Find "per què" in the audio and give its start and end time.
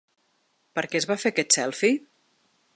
0.79-1.01